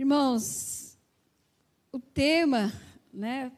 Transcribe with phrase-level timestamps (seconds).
[0.00, 0.96] Irmãos,
[1.92, 2.72] o tema,
[3.12, 3.52] né?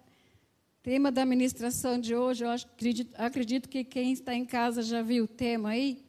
[0.82, 5.22] Tema da ministração de hoje, eu acredito, acredito que quem está em casa já viu
[5.22, 6.02] o tema aí.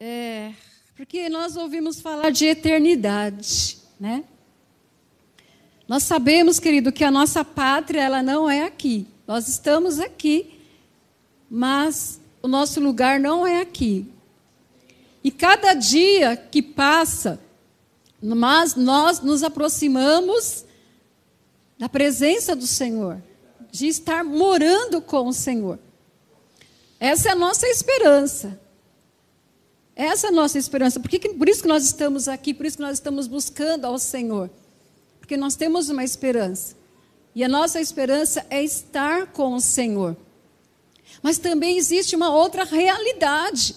[0.00, 0.52] É,
[0.96, 4.24] porque nós ouvimos falar de eternidade, né?
[5.86, 9.06] Nós sabemos, querido, que a nossa pátria ela não é aqui.
[9.28, 10.58] Nós estamos aqui,
[11.48, 14.11] mas o nosso lugar não é aqui.
[15.24, 17.40] E cada dia que passa,
[18.20, 20.64] mas nós nos aproximamos
[21.78, 23.22] da presença do Senhor,
[23.70, 25.78] de estar morando com o Senhor.
[26.98, 28.60] Essa é a nossa esperança.
[29.94, 30.98] Essa é a nossa esperança.
[30.98, 33.98] Por, que, por isso que nós estamos aqui, por isso que nós estamos buscando ao
[33.98, 34.50] Senhor.
[35.18, 36.76] Porque nós temos uma esperança.
[37.34, 40.16] E a nossa esperança é estar com o Senhor.
[41.22, 43.74] Mas também existe uma outra realidade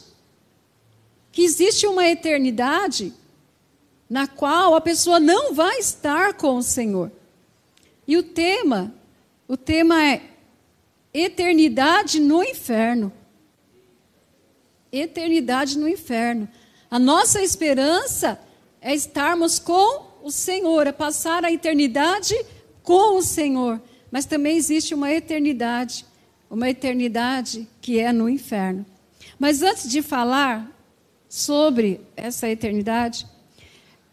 [1.36, 3.14] que existe uma eternidade
[4.10, 7.12] na qual a pessoa não vai estar com o Senhor.
[8.08, 8.96] E o tema,
[9.46, 10.22] o tema é
[11.14, 13.12] eternidade no inferno.
[14.90, 16.48] Eternidade no inferno.
[16.90, 18.40] A nossa esperança
[18.80, 22.34] é estarmos com o Senhor, é passar a eternidade
[22.82, 23.82] com o Senhor.
[24.10, 26.06] Mas também existe uma eternidade,
[26.50, 28.86] uma eternidade que é no inferno.
[29.38, 30.74] Mas antes de falar
[31.30, 33.26] sobre essa eternidade.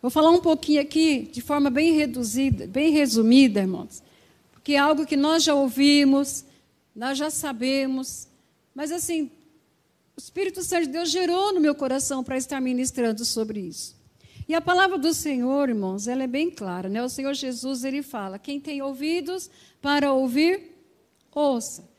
[0.01, 4.03] Vou falar um pouquinho aqui de forma bem reduzida, bem resumida, irmãos,
[4.53, 6.45] porque é algo que nós já ouvimos,
[6.95, 8.27] nós já sabemos,
[8.75, 9.31] mas assim,
[10.17, 13.97] o Espírito Santo de Deus gerou no meu coração para estar ministrando sobre isso.
[14.49, 17.03] E a palavra do Senhor, irmãos, ela é bem clara, né?
[17.03, 19.49] O Senhor Jesus, ele fala: quem tem ouvidos
[19.81, 20.73] para ouvir,
[21.33, 21.92] ouça.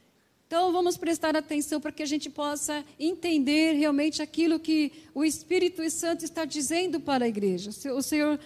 [0.53, 5.81] Então, vamos prestar atenção para que a gente possa entender realmente aquilo que o Espírito
[5.89, 7.71] Santo está dizendo para a igreja.
[7.91, 8.39] O Senhor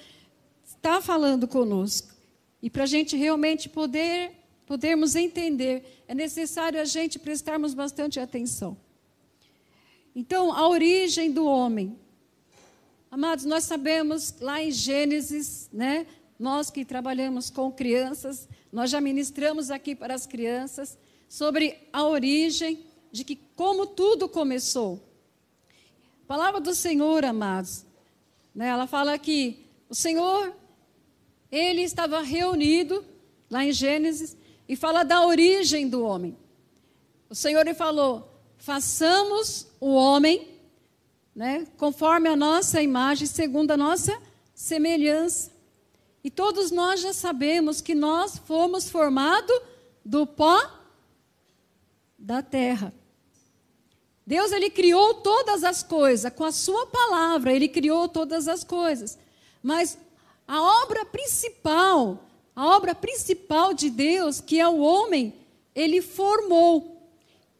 [0.65, 2.15] está falando conosco.
[2.61, 4.31] E para a gente realmente poder
[4.65, 8.77] podermos entender, é necessário a gente prestarmos bastante atenção.
[10.15, 11.99] Então, a origem do homem.
[13.11, 16.07] Amados, nós sabemos lá em Gênesis, né?
[16.39, 22.85] Nós que trabalhamos com crianças, nós já ministramos aqui para as crianças sobre a origem
[23.11, 25.01] de que como tudo começou.
[26.23, 27.85] A palavra do Senhor, amados,
[28.53, 30.53] né, ela fala que o Senhor,
[31.51, 33.03] ele estava reunido
[33.49, 34.35] lá em Gênesis
[34.67, 36.37] e fala da origem do homem.
[37.29, 40.47] O Senhor ele falou: façamos o homem,
[41.35, 44.19] né, conforme a nossa imagem, segundo a nossa
[44.53, 45.51] semelhança.
[46.23, 49.61] E todos nós já sabemos que nós fomos formados
[50.03, 50.76] do pó
[52.17, 52.93] da terra.
[54.25, 59.17] Deus ele criou todas as coisas com a sua palavra, ele criou todas as coisas.
[59.63, 59.97] Mas
[60.47, 62.25] a obra principal,
[62.55, 65.33] a obra principal de Deus, que é o homem,
[65.73, 67.09] ele formou.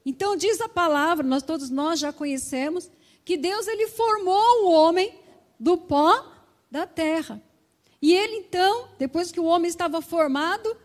[0.05, 2.89] Então diz a palavra, nós todos nós já conhecemos,
[3.23, 5.13] que Deus ele formou o homem
[5.59, 6.25] do pó
[6.71, 7.41] da terra.
[8.01, 10.75] E ele então, depois que o homem estava formado,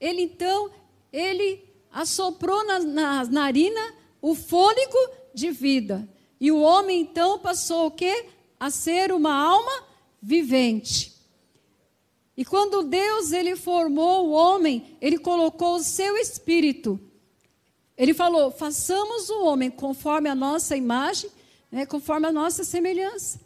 [0.00, 0.70] ele então,
[1.12, 1.67] ele
[1.98, 3.92] assoprou na, na narina
[4.22, 6.08] o fôlego de vida.
[6.40, 8.26] E o homem então passou o quê?
[8.58, 9.84] A ser uma alma
[10.22, 11.12] vivente.
[12.36, 17.00] E quando Deus ele formou o homem, ele colocou o seu espírito.
[17.96, 21.28] Ele falou: façamos o homem conforme a nossa imagem,
[21.68, 23.40] né, conforme a nossa semelhança.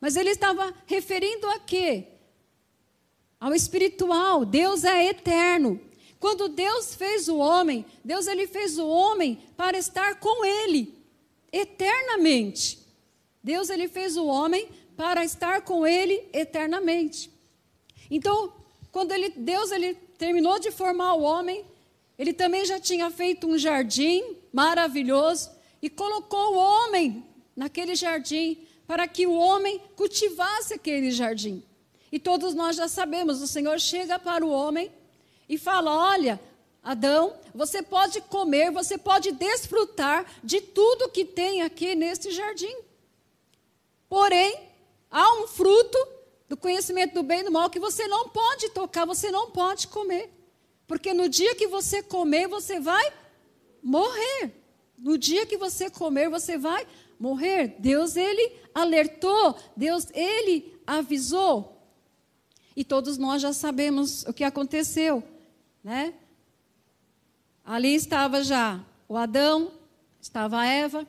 [0.00, 2.04] Mas ele estava referindo a quê?
[3.40, 4.44] Ao espiritual.
[4.44, 5.80] Deus é eterno.
[6.20, 10.94] Quando Deus fez o homem, Deus ele fez o homem para estar com ele
[11.52, 12.78] eternamente.
[13.42, 17.30] Deus ele fez o homem para estar com ele eternamente.
[18.10, 18.52] Então,
[18.90, 21.64] quando ele, Deus ele terminou de formar o homem,
[22.18, 25.50] ele também já tinha feito um jardim maravilhoso
[25.80, 27.24] e colocou o homem
[27.54, 31.62] naquele jardim para que o homem cultivasse aquele jardim.
[32.10, 34.90] E todos nós já sabemos, o Senhor chega para o homem
[35.48, 36.40] e fala: Olha,
[36.82, 42.74] Adão, você pode comer, você pode desfrutar de tudo que tem aqui neste jardim.
[44.08, 44.58] Porém,
[45.10, 45.98] há um fruto
[46.48, 49.88] do conhecimento do bem e do mal que você não pode tocar, você não pode
[49.88, 50.32] comer.
[50.86, 53.12] Porque no dia que você comer, você vai
[53.82, 54.54] morrer.
[54.96, 56.86] No dia que você comer, você vai
[57.20, 57.76] morrer.
[57.78, 61.76] Deus, ele alertou, Deus, ele avisou.
[62.74, 65.22] E todos nós já sabemos o que aconteceu
[65.88, 66.12] né?
[67.64, 69.72] Ali estava já o Adão,
[70.20, 71.08] estava a Eva,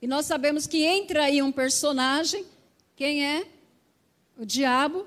[0.00, 2.46] e nós sabemos que entra aí um personagem,
[2.96, 3.46] quem é?
[4.38, 5.06] o diabo,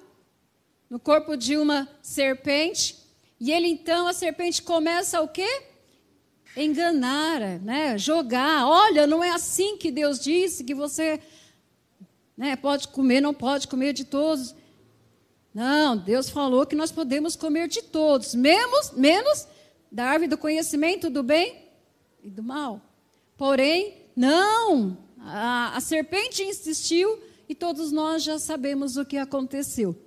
[0.88, 2.98] no corpo de uma serpente,
[3.40, 5.64] e ele então, a serpente começa o quê?
[6.56, 7.98] Enganar, né?
[7.98, 8.68] jogar.
[8.68, 11.20] Olha, não é assim que Deus disse que você
[12.38, 14.54] né, pode comer, não pode comer de todos.
[15.60, 19.46] Não, Deus falou que nós podemos comer de todos, menos, menos
[19.92, 21.66] da árvore do conhecimento do bem
[22.24, 22.82] e do mal.
[23.36, 30.02] Porém, não, a, a serpente insistiu e todos nós já sabemos o que aconteceu.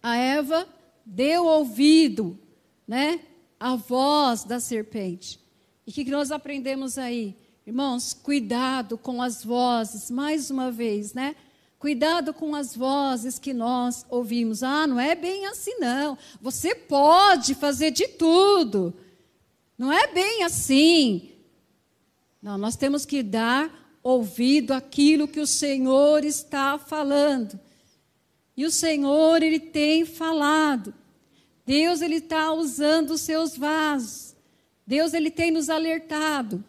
[0.00, 0.68] A Eva
[1.04, 2.38] deu ouvido,
[2.86, 3.18] né,
[3.58, 5.40] à voz da serpente.
[5.84, 7.34] E o que nós aprendemos aí?
[7.66, 11.34] Irmãos, cuidado com as vozes, mais uma vez, né?
[11.78, 14.62] Cuidado com as vozes que nós ouvimos.
[14.62, 16.16] Ah, não é bem assim, não.
[16.40, 18.94] Você pode fazer de tudo.
[19.76, 21.32] Não é bem assim.
[22.40, 27.60] Não, nós temos que dar ouvido àquilo que o Senhor está falando.
[28.56, 30.94] E o Senhor, Ele tem falado.
[31.66, 34.34] Deus, Ele está usando os seus vasos.
[34.86, 36.64] Deus, Ele tem nos alertado.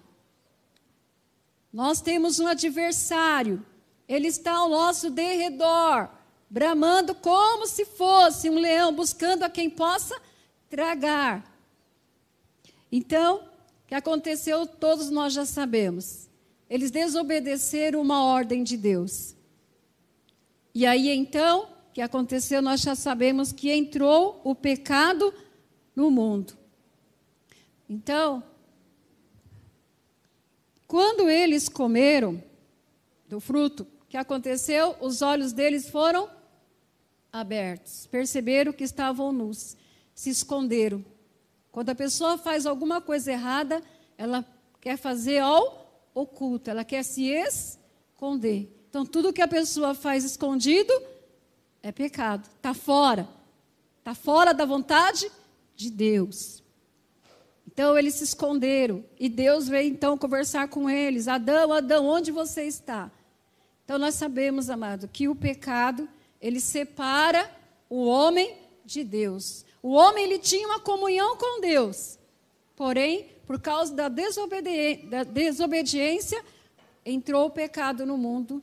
[1.72, 3.64] Nós temos um adversário
[4.08, 6.10] ele está ao nosso derredor,
[6.50, 10.20] bramando como se fosse um leão, buscando a quem possa
[10.70, 11.44] tragar.
[12.92, 13.38] Então,
[13.84, 16.30] o que aconteceu, todos nós já sabemos.
[16.70, 19.36] Eles desobedeceram uma ordem de Deus.
[20.74, 25.34] E aí, então, o que aconteceu, nós já sabemos que entrou o pecado
[25.96, 26.54] no mundo.
[27.90, 28.44] Então,
[30.88, 32.42] quando eles comeram
[33.28, 34.96] do fruto, que aconteceu?
[35.02, 36.30] Os olhos deles foram
[37.32, 39.76] abertos, perceberam que estavam nus,
[40.16, 41.04] se esconderam.
[41.72, 43.82] Quando a pessoa faz alguma coisa errada,
[44.18, 44.46] ela
[44.80, 48.74] quer fazer ao oculto, ela quer se esconder.
[48.90, 50.94] Então, tudo que a pessoa faz escondido
[51.84, 53.28] é pecado, está fora,
[54.00, 55.30] está fora da vontade
[55.76, 56.64] de Deus.
[57.68, 62.64] Então eles se esconderam e Deus veio então conversar com eles: Adão, Adão, onde você
[62.64, 63.12] está?
[63.88, 66.10] Então nós sabemos, amado, que o pecado,
[66.42, 67.50] ele separa
[67.90, 69.64] o homem de Deus.
[69.82, 72.20] O homem ele tinha uma comunhão com Deus.
[72.76, 76.44] Porém, por causa da, desobedi da desobediência,
[77.06, 78.62] entrou o pecado no mundo.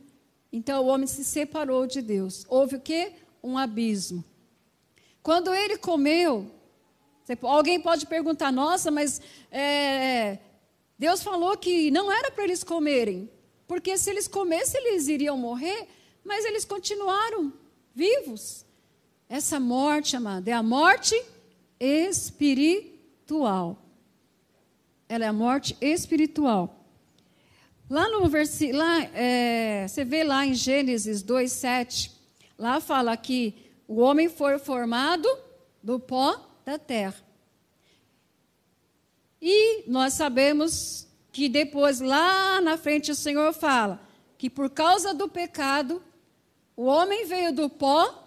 [0.53, 2.45] Então o homem se separou de Deus.
[2.47, 3.13] Houve o quê?
[3.43, 4.23] Um abismo.
[5.23, 6.51] Quando ele comeu,
[7.41, 9.19] alguém pode perguntar: nossa, mas
[9.49, 10.37] é,
[10.99, 13.33] Deus falou que não era para eles comerem.
[13.67, 15.87] Porque se eles comessem, eles iriam morrer,
[16.23, 17.51] mas eles continuaram
[17.93, 18.65] vivos.
[19.27, 21.15] Essa morte, amada, é a morte
[21.79, 23.77] espiritual.
[25.09, 26.85] Ela é a morte espiritual.
[27.89, 28.81] Lá no versículo,
[29.13, 32.11] é, você vê lá em Gênesis 2,7,
[32.57, 33.53] lá fala que
[33.87, 35.27] o homem foi formado
[35.83, 36.35] do pó
[36.65, 37.23] da terra.
[39.39, 43.99] E nós sabemos que depois, lá na frente, o Senhor fala
[44.37, 46.01] que por causa do pecado,
[46.77, 48.23] o homem veio do pó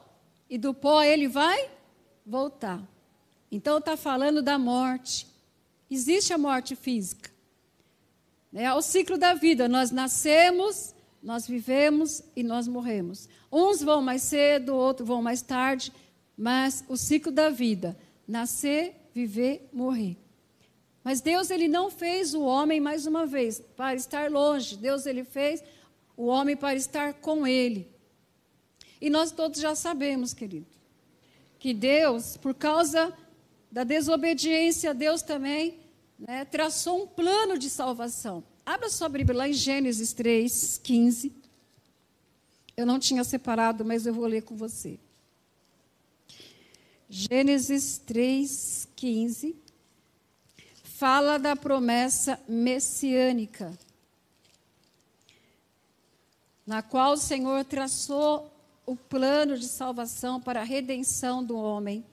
[0.46, 1.70] e do pó ele vai
[2.26, 2.86] voltar.
[3.50, 5.26] Então está falando da morte.
[5.90, 7.30] Existe a morte física.
[8.52, 9.66] É o ciclo da vida.
[9.70, 13.26] Nós nascemos, nós vivemos e nós morremos.
[13.50, 15.90] Uns vão mais cedo, outros vão mais tarde,
[16.36, 20.18] mas o ciclo da vida: nascer, viver, morrer.
[21.08, 24.76] Mas Deus ele não fez o homem mais uma vez para estar longe.
[24.76, 25.64] Deus ele fez
[26.14, 27.88] o homem para estar com ele.
[29.00, 30.66] E nós todos já sabemos, querido,
[31.58, 33.10] que Deus, por causa
[33.72, 35.78] da desobediência, Deus também
[36.18, 38.44] né, traçou um plano de salvação.
[38.66, 41.32] Abra sua Bíblia lá em Gênesis 3, 15.
[42.76, 45.00] Eu não tinha separado, mas eu vou ler com você.
[47.08, 49.67] Gênesis 3, 15
[50.98, 53.78] fala da promessa messiânica,
[56.66, 58.52] na qual o Senhor traçou
[58.84, 62.04] o plano de salvação para a redenção do homem.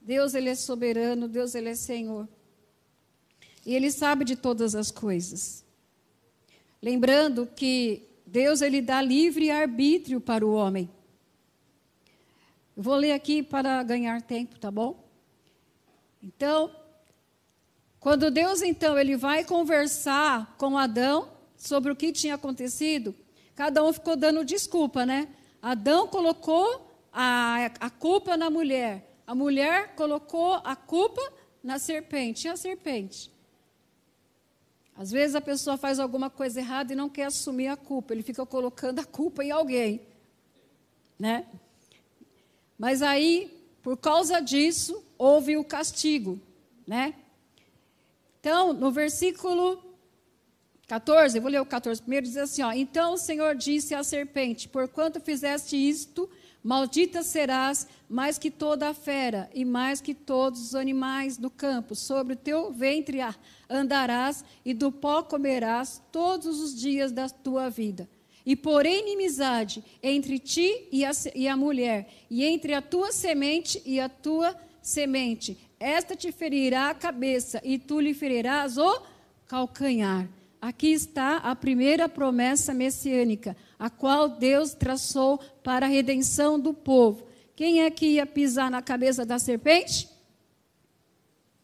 [0.00, 2.26] Deus ele é soberano, Deus ele é Senhor.
[3.66, 5.62] E ele sabe de todas as coisas.
[6.80, 10.88] Lembrando que Deus ele dá livre arbítrio para o homem.
[12.74, 15.04] Eu vou ler aqui para ganhar tempo, tá bom?
[16.22, 16.81] Então,
[18.02, 23.14] quando Deus então ele vai conversar com Adão sobre o que tinha acontecido,
[23.54, 25.28] cada um ficou dando desculpa, né?
[25.62, 31.22] Adão colocou a, a culpa na mulher, a mulher colocou a culpa
[31.62, 32.48] na serpente.
[32.48, 33.30] E a serpente?
[34.96, 38.24] Às vezes a pessoa faz alguma coisa errada e não quer assumir a culpa, ele
[38.24, 40.00] fica colocando a culpa em alguém.
[41.16, 41.46] né?
[42.76, 43.48] Mas aí,
[43.80, 46.40] por causa disso, houve o castigo,
[46.84, 47.14] né?
[48.42, 49.80] Então, no versículo
[50.88, 54.02] 14, eu vou ler o 14 primeiro, diz assim: ó, Então o Senhor disse à
[54.02, 56.28] serpente: Porquanto fizeste isto,
[56.60, 61.94] maldita serás mais que toda a fera e mais que todos os animais do campo.
[61.94, 63.20] Sobre o teu ventre
[63.70, 68.10] andarás e do pó comerás todos os dias da tua vida.
[68.44, 73.80] E porém inimizade entre ti e a, e a mulher, e entre a tua semente
[73.86, 75.56] e a tua semente.
[75.82, 79.02] Esta te ferirá a cabeça, e tu lhe ferirás o
[79.48, 80.28] calcanhar.
[80.60, 87.26] Aqui está a primeira promessa messiânica, a qual Deus traçou para a redenção do povo.
[87.56, 90.08] Quem é que ia pisar na cabeça da serpente?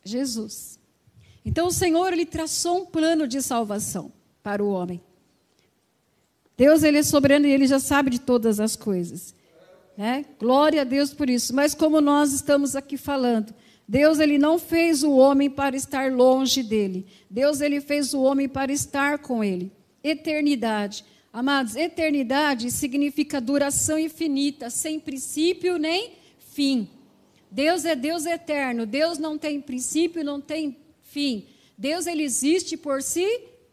[0.02, 0.80] Jesus.
[1.44, 5.00] Então o Senhor ele traçou um plano de salvação para o homem.
[6.56, 9.32] Deus ele é soberano e ele já sabe de todas as coisas.
[9.96, 10.24] Né?
[10.40, 11.54] Glória a Deus por isso.
[11.54, 13.54] Mas como nós estamos aqui falando,
[13.88, 17.06] Deus ele não fez o homem para estar longe dele.
[17.30, 19.72] Deus ele fez o homem para estar com ele.
[20.04, 21.02] Eternidade.
[21.32, 26.86] Amados, eternidade significa duração infinita, sem princípio nem fim.
[27.50, 28.84] Deus é Deus eterno.
[28.84, 31.46] Deus não tem princípio, não tem fim.
[31.76, 33.26] Deus ele existe por si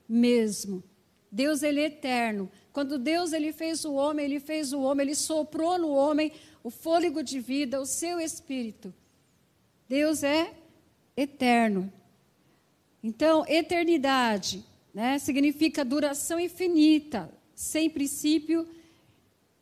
[0.08, 0.82] mesmo.
[1.30, 2.50] Deus ele é eterno.
[2.72, 6.32] Quando Deus ele fez o homem, ele fez o homem, ele soprou no homem
[6.64, 8.94] o fôlego de vida, o seu espírito.
[9.88, 10.54] Deus é
[11.16, 11.92] eterno.
[13.04, 14.64] Então, eternidade
[14.94, 18.68] né, significa duração infinita, sem princípio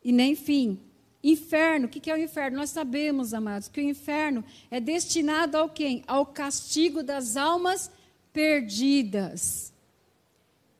[0.02, 0.80] e nem fim.
[1.22, 2.56] Inferno, o que é o inferno?
[2.56, 6.02] Nós sabemos, amados, que o inferno é destinado ao quem?
[6.06, 7.90] Ao castigo das almas
[8.32, 9.72] perdidas.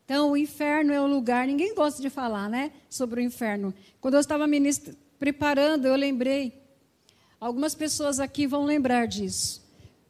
[0.04, 3.72] Então, o inferno é o lugar, ninguém gosta de falar, né, sobre o inferno.
[4.00, 4.46] Quando eu estava
[5.18, 6.63] preparando, eu lembrei
[7.44, 9.62] Algumas pessoas aqui vão lembrar disso.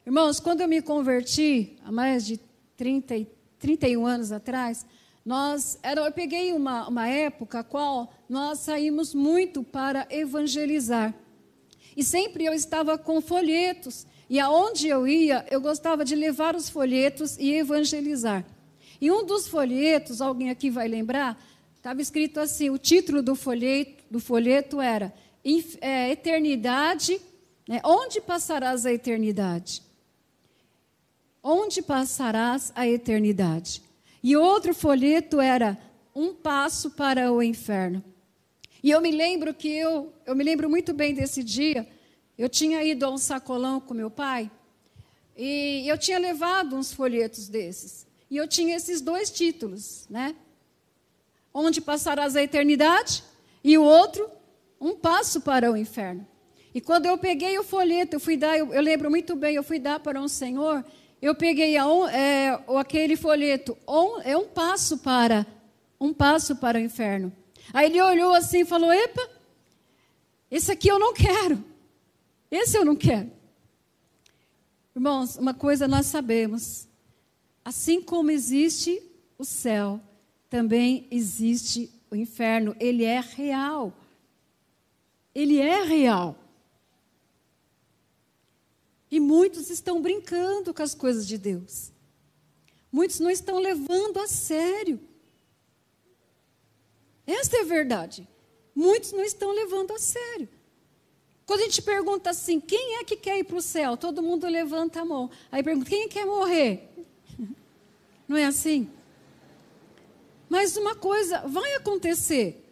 [0.07, 2.38] Irmãos, quando eu me converti, há mais de
[2.76, 3.26] 30,
[3.59, 4.87] 31 anos atrás,
[5.26, 11.12] nós, era, eu peguei uma, uma época qual nós saímos muito para evangelizar.
[11.97, 14.07] E sempre eu estava com folhetos.
[14.31, 18.47] E aonde eu ia, eu gostava de levar os folhetos e evangelizar.
[19.00, 21.37] E um dos folhetos, alguém aqui vai lembrar,
[21.75, 25.12] estava escrito assim: o título do folheto, do folheto era
[25.45, 27.21] eternidade,
[27.69, 27.81] né?
[27.85, 29.83] onde passarás a eternidade?
[31.43, 33.83] Onde passarás a eternidade?
[34.23, 35.79] E outro folheto era
[36.15, 38.03] um passo para o inferno.
[38.83, 41.87] E eu me lembro que eu, eu me lembro muito bem desse dia.
[42.37, 44.51] Eu tinha ido a um sacolão com meu pai
[45.37, 48.07] e eu tinha levado uns folhetos desses.
[48.31, 50.35] E eu tinha esses dois títulos, né?
[51.53, 53.23] Onde passarás a eternidade
[53.63, 54.31] e o outro
[54.85, 56.26] um passo para o inferno.
[56.75, 59.62] E quando eu peguei o folheto, eu fui dar, eu, eu lembro muito bem, eu
[59.62, 60.85] fui dar para um senhor,
[61.23, 65.47] eu peguei a, é, aquele folheto, um, é um passo para,
[65.99, 67.33] um passo para o inferno.
[67.73, 69.26] Aí ele olhou assim e falou: Epa,
[70.50, 71.64] esse aqui eu não quero,
[72.50, 73.33] esse eu não quero.
[74.95, 76.87] Irmãos, uma coisa nós sabemos:
[77.64, 79.00] assim como existe
[79.38, 79.99] o céu,
[80.50, 83.93] também existe o inferno, ele é real
[85.35, 86.38] ele é real.
[89.11, 91.93] E muitos estão brincando com as coisas de Deus.
[92.91, 95.00] Muitos não estão levando a sério.
[97.26, 98.26] Esta é a verdade.
[98.75, 100.49] Muitos não estão levando a sério.
[101.47, 103.97] Quando a gente pergunta assim, quem é que quer ir para o céu?
[103.97, 105.31] Todo mundo levanta a mão.
[105.53, 106.88] Aí pergunta, quem quer morrer?
[108.26, 108.91] Não é assim?
[110.49, 112.63] Mas uma coisa vai acontecer.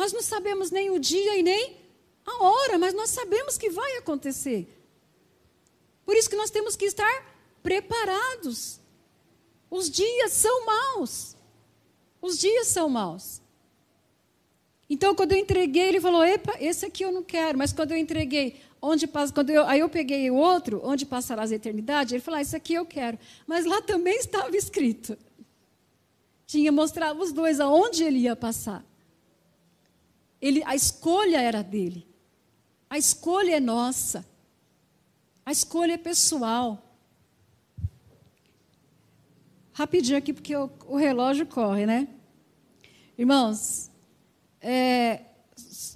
[0.00, 1.76] Nós não sabemos nem o dia e nem
[2.24, 4.66] a hora, mas nós sabemos que vai acontecer.
[6.06, 7.14] Por isso que nós temos que estar
[7.62, 8.80] preparados.
[9.70, 11.36] Os dias são maus.
[12.18, 13.42] Os dias são maus.
[14.88, 17.58] Então, quando eu entreguei, ele falou: Epa, esse aqui eu não quero.
[17.58, 21.52] Mas quando eu entreguei, onde passa, quando eu, aí eu peguei o outro, onde passarás
[21.52, 23.18] a eternidade, ele falou: ah, Esse aqui eu quero.
[23.46, 25.14] Mas lá também estava escrito.
[26.46, 28.82] Tinha mostrado os dois aonde ele ia passar.
[30.40, 32.06] Ele, a escolha era dele.
[32.88, 34.26] A escolha é nossa.
[35.44, 36.82] A escolha é pessoal.
[39.72, 42.08] Rapidinho aqui, porque o, o relógio corre, né?
[43.16, 43.90] Irmãos,
[44.60, 45.22] é,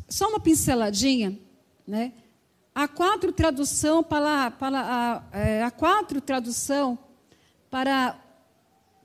[0.09, 1.39] só uma pinceladinha,
[1.87, 2.13] né?
[2.75, 6.99] Há quatro tradução para, para a, é, há quatro tradução
[7.71, 8.17] para a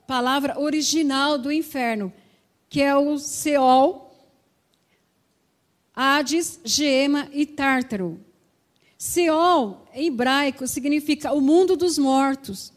[0.08, 2.12] palavra original do inferno,
[2.68, 4.09] que é o Seol,
[6.02, 8.22] Hades, Gema e Tártaro.
[8.98, 12.72] Seol, em hebraico, significa o mundo dos mortos.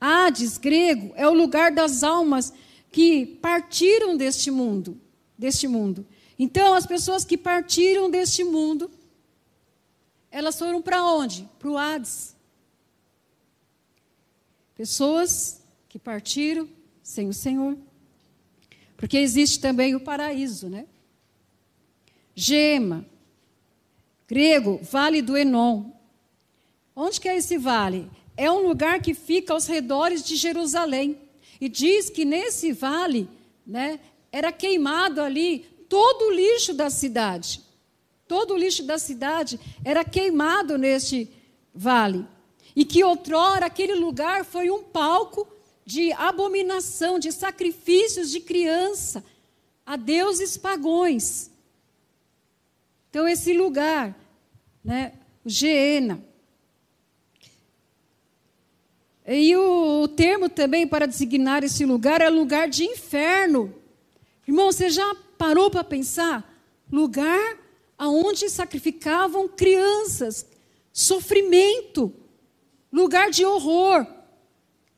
[0.00, 2.52] Hades, grego, é o lugar das almas
[2.90, 5.00] que partiram deste mundo,
[5.38, 6.04] deste mundo.
[6.36, 8.90] Então, as pessoas que partiram deste mundo,
[10.28, 11.48] elas foram para onde?
[11.60, 12.34] Para o Hades.
[14.74, 16.68] Pessoas que partiram
[17.04, 17.78] sem o Senhor.
[18.96, 20.86] Porque existe também o paraíso, né?
[22.34, 23.04] Gema,
[24.26, 25.90] grego, vale do Enon.
[26.96, 28.10] Onde que é esse vale?
[28.36, 31.18] É um lugar que fica aos redores de Jerusalém.
[31.60, 33.28] E diz que nesse vale,
[33.66, 34.00] né,
[34.32, 37.60] era queimado ali todo o lixo da cidade.
[38.26, 41.30] Todo o lixo da cidade era queimado neste
[41.74, 42.26] vale.
[42.74, 45.46] E que outrora aquele lugar foi um palco
[45.84, 49.22] de abominação, de sacrifícios de criança
[49.84, 51.51] a deuses pagões.
[53.12, 54.18] Então, esse lugar,
[54.82, 55.12] né,
[55.44, 56.24] o Geena.
[59.26, 63.74] E o, o termo também para designar esse lugar é lugar de inferno.
[64.48, 66.58] Irmão, você já parou para pensar?
[66.90, 67.58] Lugar
[67.98, 70.46] aonde sacrificavam crianças,
[70.90, 72.14] sofrimento,
[72.90, 74.06] lugar de horror.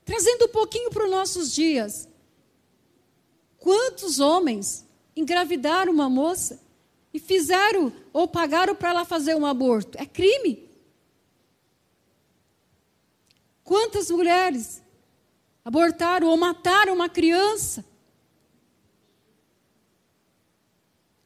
[0.05, 2.09] Trazendo um pouquinho para os nossos dias.
[3.59, 6.63] Quantos homens engravidaram uma moça
[7.13, 9.99] e fizeram ou pagaram para ela fazer um aborto?
[9.99, 10.71] É crime.
[13.65, 14.81] Quantas mulheres
[15.65, 17.85] abortaram ou mataram uma criança?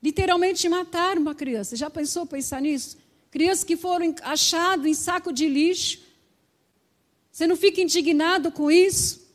[0.02, 1.76] Literalmente mataram uma criança.
[1.76, 2.96] Já pensou pensar nisso?
[3.30, 6.00] Crianças que foram achadas em saco de lixo,
[7.30, 9.28] você não fica indignado com isso?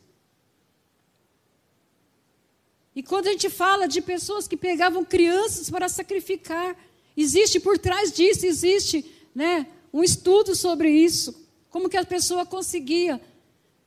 [2.96, 6.76] E quando a gente fala de pessoas que pegavam crianças para sacrificar,
[7.22, 9.04] existe por trás disso, existe
[9.34, 11.48] né, um estudo sobre isso.
[11.70, 13.20] Como que a pessoa conseguia?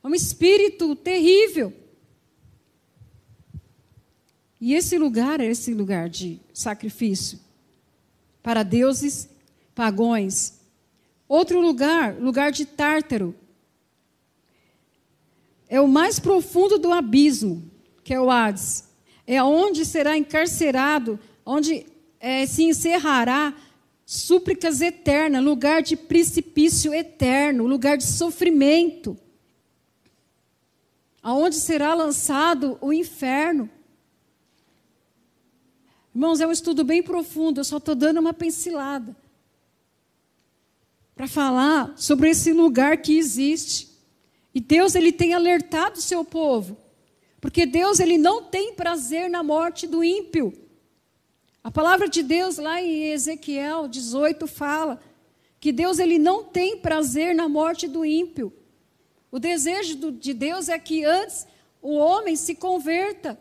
[0.02, 1.72] Um espírito terrível.
[4.60, 7.38] E esse lugar é esse lugar de sacrifício
[8.42, 9.28] para deuses
[9.74, 10.58] pagões.
[11.28, 13.34] Outro lugar, lugar de Tártaro,
[15.68, 17.70] é o mais profundo do abismo,
[18.02, 18.84] que é o Hades.
[19.26, 21.86] É onde será encarcerado, onde
[22.20, 23.54] é, se encerrará
[24.04, 29.16] súplicas eternas, lugar de precipício eterno, lugar de sofrimento.
[31.22, 33.68] Aonde será lançado o inferno.
[36.14, 39.14] Irmãos, é um estudo bem profundo, eu só estou dando uma pincelada
[41.14, 43.88] para falar sobre esse lugar que existe.
[44.54, 46.76] E Deus ele tem alertado o seu povo,
[47.40, 50.52] porque Deus ele não tem prazer na morte do ímpio.
[51.68, 54.98] A palavra de Deus lá em Ezequiel 18 fala
[55.60, 58.50] que Deus ele não tem prazer na morte do ímpio.
[59.30, 61.46] O desejo de Deus é que antes
[61.82, 63.38] o homem se converta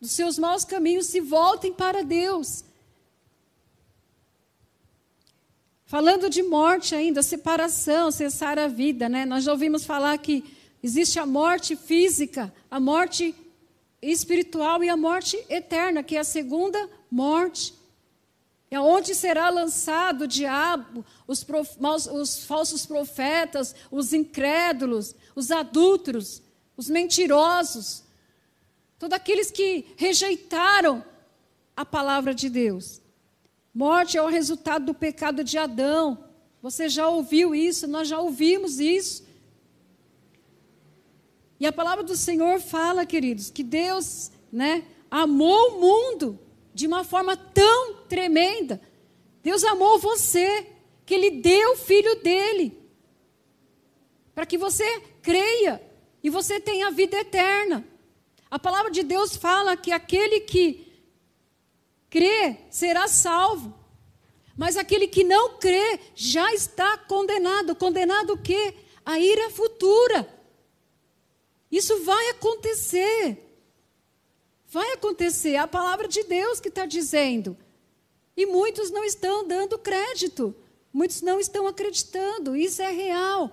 [0.00, 2.64] dos seus maus caminhos, se voltem para Deus.
[5.84, 9.24] Falando de morte ainda, separação, cessar a vida, né?
[9.24, 10.42] Nós já ouvimos falar que
[10.82, 13.34] Existe a morte física, a morte
[14.00, 17.74] espiritual e a morte eterna, que é a segunda morte.
[18.70, 21.76] É onde será lançado o diabo, os, prof,
[22.12, 26.42] os falsos profetas, os incrédulos, os adúlteros,
[26.76, 28.04] os mentirosos,
[28.98, 31.02] todos aqueles que rejeitaram
[31.74, 33.00] a palavra de Deus.
[33.72, 36.24] Morte é o resultado do pecado de Adão.
[36.60, 39.24] Você já ouviu isso, nós já ouvimos isso.
[41.58, 46.38] E a palavra do Senhor fala, queridos, que Deus, né, amou o mundo
[46.78, 48.80] de uma forma tão tremenda.
[49.42, 50.64] Deus amou você,
[51.04, 52.78] que ele deu o filho dele
[54.32, 55.82] para que você creia
[56.22, 57.84] e você tenha a vida eterna.
[58.48, 60.86] A palavra de Deus fala que aquele que
[62.08, 63.74] crê será salvo.
[64.56, 67.74] Mas aquele que não crê já está condenado.
[67.74, 68.76] Condenado o quê?
[69.04, 70.32] A ira futura.
[71.68, 73.47] Isso vai acontecer.
[74.68, 75.52] Vai acontecer.
[75.52, 77.56] É a palavra de Deus que está dizendo.
[78.36, 80.54] E muitos não estão dando crédito.
[80.92, 82.54] Muitos não estão acreditando.
[82.54, 83.50] Isso é real.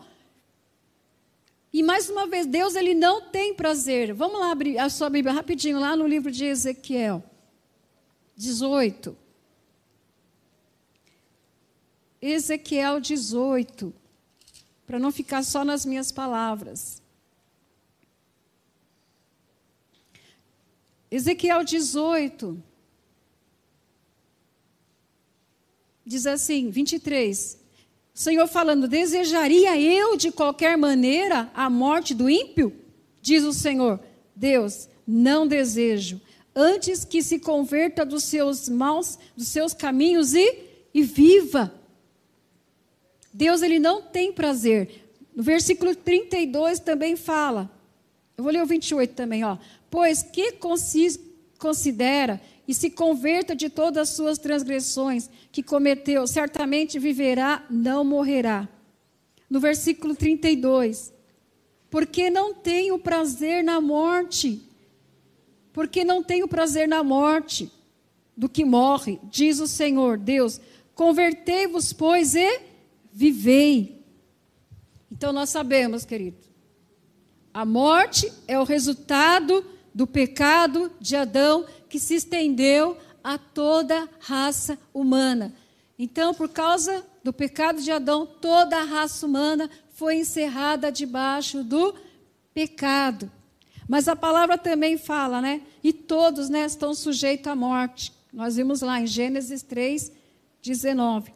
[1.71, 4.13] E mais uma vez, Deus ele não tem prazer.
[4.13, 7.23] Vamos lá abrir a sua Bíblia rapidinho, lá no livro de Ezequiel
[8.35, 9.17] 18.
[12.21, 13.93] Ezequiel 18.
[14.85, 17.01] Para não ficar só nas minhas palavras.
[21.15, 22.61] Ezequiel 18.
[26.05, 27.57] diz assim, 23.
[28.13, 32.73] O Senhor falando: Desejaria eu de qualquer maneira a morte do ímpio?
[33.21, 33.99] Diz o Senhor:
[34.35, 36.21] Deus, não desejo.
[36.55, 40.59] Antes que se converta dos seus maus, dos seus caminhos e,
[40.93, 41.73] e viva.
[43.33, 45.03] Deus ele não tem prazer.
[45.35, 47.69] No versículo 32 também fala.
[48.37, 49.57] Eu vou ler o 28 também, ó.
[49.95, 50.59] Pois que
[51.57, 58.67] considera e se converta de todas as suas transgressões que cometeu, certamente viverá, não morrerá.
[59.49, 61.13] No versículo 32,
[61.89, 64.61] porque não tenho prazer na morte,
[65.71, 67.71] porque não tenho prazer na morte
[68.35, 70.59] do que morre, diz o Senhor Deus,
[70.93, 72.63] convertei-vos, pois, e
[73.13, 74.03] vivei.
[75.09, 76.39] Então nós sabemos, querido,
[77.53, 84.07] a morte é o resultado do pecado de Adão que se estendeu a toda a
[84.19, 85.55] raça humana.
[85.97, 91.95] Então, por causa do pecado de Adão, toda a raça humana foi encerrada debaixo do
[92.53, 93.31] pecado.
[93.87, 95.61] Mas a palavra também fala, né?
[95.81, 98.11] E todos né, estão sujeitos à morte.
[98.33, 100.11] Nós vimos lá em Gênesis 3,
[100.61, 101.33] 19.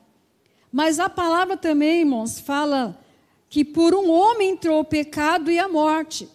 [0.70, 3.00] Mas a palavra também, irmãos, fala
[3.50, 6.28] que por um homem entrou o pecado e a morte.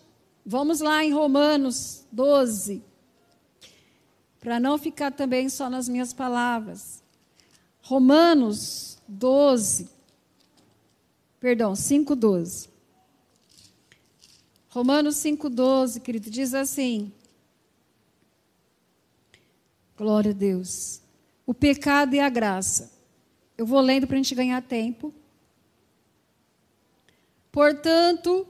[0.47, 2.83] Vamos lá em Romanos 12,
[4.39, 7.03] para não ficar também só nas minhas palavras.
[7.81, 9.89] Romanos 12,
[11.41, 12.69] perdão, 5,12.
[14.69, 17.11] Romanos 5,12, querido, diz assim:
[19.97, 21.01] Glória a Deus.
[21.47, 22.93] O pecado e a graça.
[23.57, 25.15] Eu vou lendo para a gente ganhar tempo.
[27.53, 28.47] Portanto,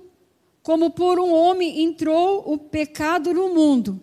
[0.65, 4.03] como por um homem entrou o pecado no mundo,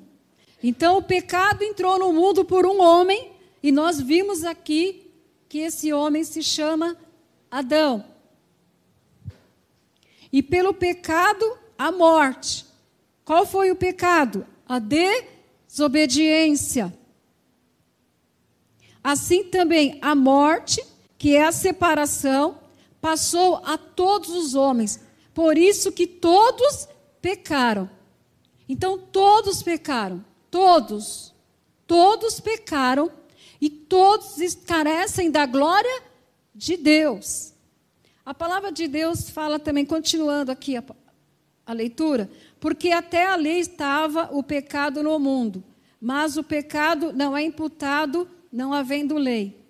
[0.63, 3.31] então o pecado entrou no mundo por um homem,
[3.63, 5.11] e nós vimos aqui
[5.49, 6.95] que esse homem se chama
[7.49, 8.05] Adão.
[10.31, 12.65] E pelo pecado, a morte.
[13.25, 14.45] Qual foi o pecado?
[14.67, 16.93] A desobediência.
[19.03, 20.85] Assim também a morte,
[21.17, 22.59] que é a separação,
[23.01, 24.99] passou a todos os homens.
[25.33, 26.87] Por isso que todos
[27.21, 27.89] pecaram.
[28.67, 30.23] Então todos pecaram.
[30.49, 31.33] Todos,
[31.87, 33.09] todos pecaram
[33.59, 36.03] e todos carecem da glória
[36.53, 37.53] de Deus.
[38.25, 40.83] A palavra de Deus fala também, continuando aqui a,
[41.65, 45.63] a leitura, porque até a lei estava o pecado no mundo,
[45.99, 49.60] mas o pecado não é imputado não havendo lei.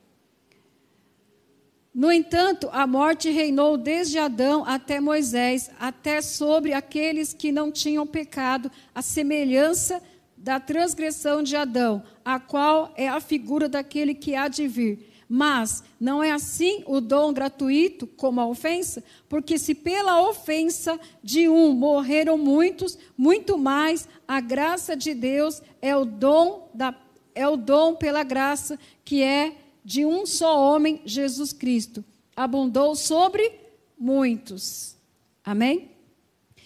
[1.94, 8.08] No entanto, a morte reinou desde Adão até Moisés, até sobre aqueles que não tinham
[8.08, 10.02] pecado, a semelhança
[10.38, 15.12] da transgressão de Adão, a qual é a figura daquele que há de vir.
[15.28, 19.04] Mas não é assim o dom gratuito como a ofensa?
[19.30, 25.96] Porque se pela ofensa de um morreram muitos, muito mais a graça de Deus é
[25.96, 26.94] o dom da
[27.34, 32.04] é o dom pela graça que é de um só homem, Jesus Cristo.
[32.36, 33.52] Abundou sobre
[33.98, 34.96] muitos.
[35.44, 35.92] Amém?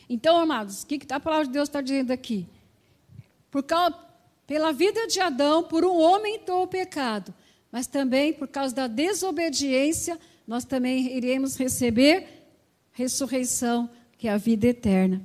[0.10, 2.46] Então, amados, o que a palavra de Deus está dizendo aqui?
[3.50, 3.96] Por causa,
[4.46, 7.34] pela vida de Adão, por um homem entrou o pecado,
[7.72, 12.28] mas também por causa da desobediência, nós também iremos receber
[12.92, 15.22] ressurreição, que é a vida eterna.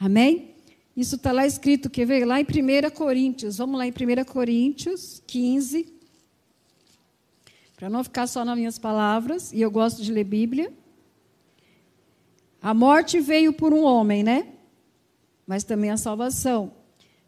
[0.00, 0.54] Amém?
[0.96, 3.58] Isso está lá escrito, que veio lá em 1 Coríntios.
[3.58, 5.93] Vamos lá em 1 Coríntios 15.
[7.84, 10.72] Para não ficar só nas minhas palavras, e eu gosto de ler Bíblia.
[12.62, 14.54] A morte veio por um homem, né?
[15.46, 16.72] Mas também a salvação.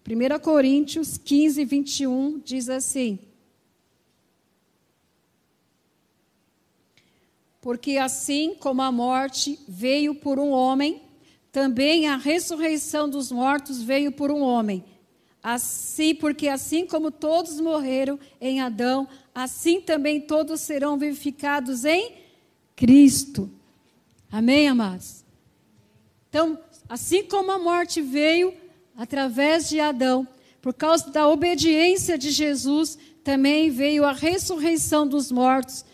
[0.09, 3.19] 1 Coríntios 15, 21 diz assim:
[7.61, 11.03] Porque assim como a morte veio por um homem,
[11.53, 14.83] também a ressurreição dos mortos veio por um homem.
[15.43, 22.15] Assim, porque assim como todos morreram em Adão, assim também todos serão vivificados em
[22.75, 23.51] Cristo.
[24.33, 25.27] Amém, amados?
[26.31, 28.55] Então, assim como a morte veio
[28.97, 30.27] através de Adão,
[30.63, 35.85] por causa da obediência de Jesus, também veio a ressurreição dos mortos.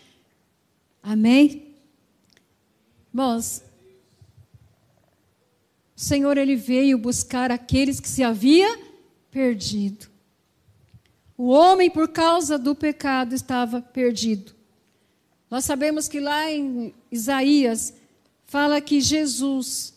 [1.02, 1.74] Amém?
[3.12, 3.60] Irmãos,
[5.96, 8.78] o Senhor ele veio buscar aqueles que se havia
[9.32, 10.11] perdido.
[11.36, 14.54] O homem, por causa do pecado, estava perdido.
[15.50, 17.94] Nós sabemos que lá em Isaías
[18.46, 19.94] fala que Jesus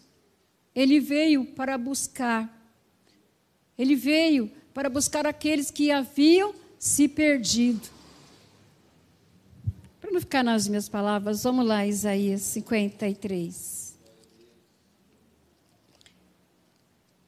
[0.74, 2.56] ele veio para buscar
[3.78, 7.89] ele veio para buscar aqueles que haviam se perdido.
[10.00, 11.43] Para não ficar nas minhas palavras.
[11.43, 13.95] Vamos lá, Isaías 53.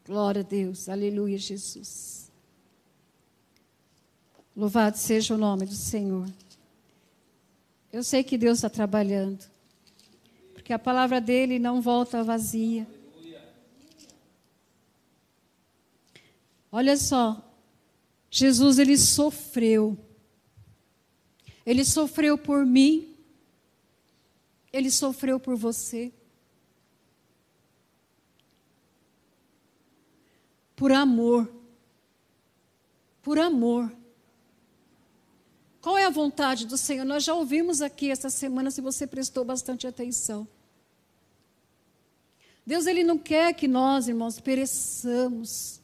[0.05, 2.16] Glória a Deus, aleluia, Jesus.
[4.57, 6.27] Louvado seja o nome do Senhor.
[7.93, 9.45] Eu sei que Deus está trabalhando,
[10.51, 12.87] porque a palavra dele não volta vazia.
[16.71, 17.39] Olha só,
[18.31, 19.95] Jesus ele sofreu.
[21.63, 23.15] Ele sofreu por mim.
[24.73, 26.11] Ele sofreu por você.
[30.75, 31.47] Por amor.
[33.21, 33.95] Por amor.
[35.81, 37.05] Qual é a vontade do Senhor?
[37.05, 40.47] Nós já ouvimos aqui essa semana, se você prestou bastante atenção.
[42.65, 45.79] Deus ele não quer que nós, irmãos, pereçamos.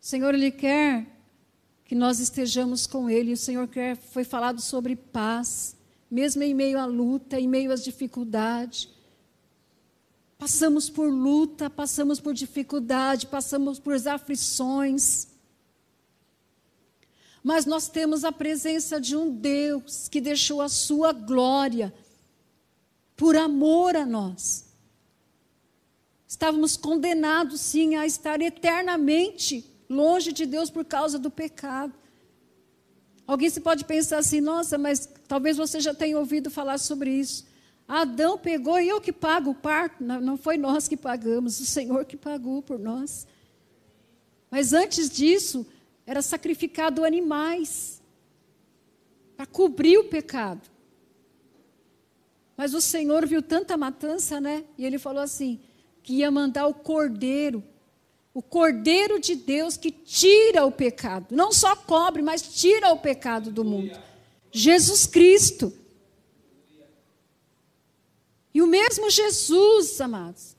[0.00, 1.06] O Senhor ele quer
[1.90, 3.32] que nós estejamos com Ele.
[3.32, 5.74] O Senhor quer, foi falado sobre paz,
[6.08, 8.88] mesmo em meio à luta, em meio às dificuldades.
[10.38, 15.26] Passamos por luta, passamos por dificuldade, passamos por aflições.
[17.42, 21.92] Mas nós temos a presença de um Deus que deixou a sua glória
[23.16, 24.66] por amor a nós.
[26.28, 31.92] Estávamos condenados, sim, a estar eternamente longe de Deus por causa do pecado.
[33.26, 37.46] Alguém se pode pensar assim, nossa, mas talvez você já tenha ouvido falar sobre isso.
[37.86, 40.02] Adão pegou e eu que pago o parto.
[40.02, 43.26] Não, foi nós que pagamos, o Senhor que pagou por nós.
[44.50, 45.66] Mas antes disso,
[46.10, 48.02] era sacrificado animais
[49.36, 50.68] para cobrir o pecado.
[52.56, 54.64] Mas o Senhor viu tanta matança, né?
[54.76, 55.60] E ele falou assim:
[56.02, 57.62] que ia mandar o cordeiro
[58.32, 61.34] o Cordeiro de Deus que tira o pecado.
[61.34, 63.98] Não só cobre, mas tira o pecado do mundo.
[64.52, 65.72] Jesus Cristo.
[68.54, 70.56] E o mesmo Jesus, amados,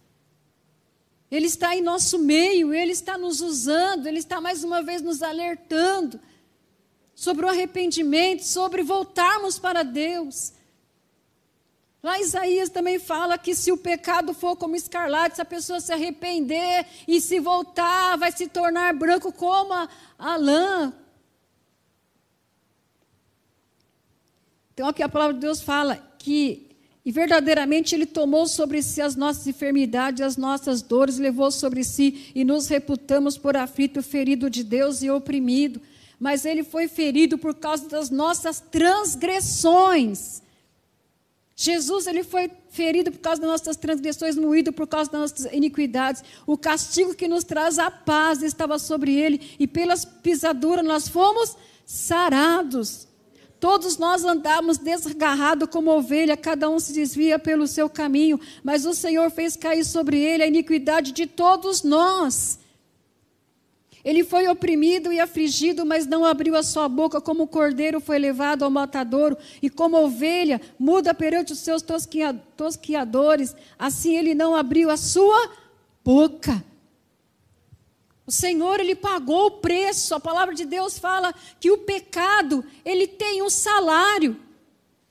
[1.32, 5.24] ele está em nosso meio, ele está nos usando, ele está mais uma vez nos
[5.24, 6.20] alertando
[7.16, 10.52] sobre o arrependimento, sobre voltarmos para Deus.
[12.04, 15.94] Lá Isaías também fala que se o pecado for como escarlate, se a pessoa se
[15.94, 19.88] arrepender e se voltar, vai se tornar branco como a,
[20.20, 20.94] a lã.
[24.74, 26.71] Então aqui a palavra de Deus fala que
[27.06, 32.32] e verdadeiramente ele tomou sobre si as nossas enfermidades, as nossas dores, levou sobre si
[32.36, 35.82] e nos reputamos por aflito, ferido de Deus e oprimido.
[36.20, 40.42] Mas ele foi ferido por causa das nossas transgressões
[41.64, 46.24] Jesus ele foi ferido por causa das nossas transgressões, moído por causa das nossas iniquidades.
[46.48, 51.56] O castigo que nos traz a paz estava sobre ele, e pelas pisaduras nós fomos
[51.86, 53.08] sarados.
[53.62, 58.94] Todos nós andamos desgarrados como ovelha, cada um se desvia pelo seu caminho, mas o
[58.96, 62.58] Senhor fez cair sobre ele a iniquidade de todos nós.
[64.04, 68.18] Ele foi oprimido e afligido, mas não abriu a sua boca, como o cordeiro foi
[68.18, 71.84] levado ao matadouro, e como ovelha muda perante os seus
[72.58, 75.52] tosquiadores, assim ele não abriu a sua
[76.04, 76.64] boca.
[78.26, 80.16] O Senhor, ele pagou o preço.
[80.16, 84.40] A palavra de Deus fala que o pecado, ele tem um salário.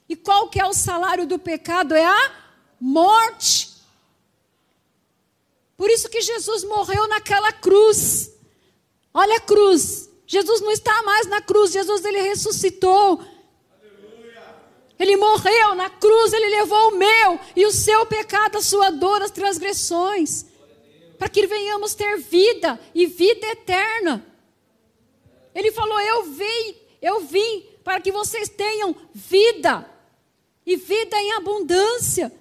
[0.09, 1.95] E qual que é o salário do pecado?
[1.95, 2.33] É a
[2.81, 3.71] morte.
[5.77, 8.33] Por isso que Jesus morreu naquela cruz.
[9.13, 10.09] Olha a cruz.
[10.27, 13.21] Jesus não está mais na cruz, Jesus ele ressuscitou.
[14.97, 19.23] Ele morreu na cruz, ele levou o meu e o seu pecado, a sua dor,
[19.23, 20.45] as transgressões,
[21.21, 24.27] para que venhamos ter vida e vida eterna.
[25.55, 29.87] Ele falou: Eu vim, eu vim para que vocês tenham vida
[30.65, 32.33] e vida em abundância.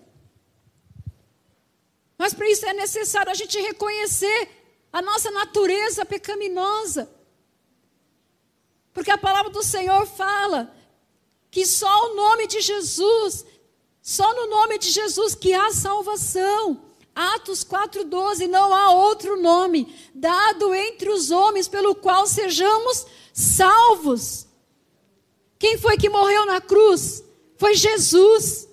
[2.17, 4.47] Mas para isso é necessário a gente reconhecer
[4.93, 7.13] a nossa natureza pecaminosa.
[8.93, 10.73] Porque a palavra do Senhor fala
[11.51, 13.45] que só o nome de Jesus,
[14.01, 16.88] só no nome de Jesus que há salvação.
[17.19, 24.47] Atos 4,12: não há outro nome dado entre os homens pelo qual sejamos salvos.
[25.57, 27.21] Quem foi que morreu na cruz?
[27.57, 28.69] Foi Jesus.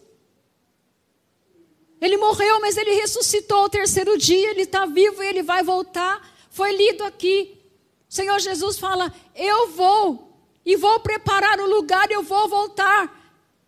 [2.00, 6.32] Ele morreu, mas ele ressuscitou ao terceiro dia, ele está vivo e ele vai voltar.
[6.48, 7.60] Foi lido aqui.
[8.08, 13.12] O Senhor Jesus fala: Eu vou e vou preparar o lugar, eu vou voltar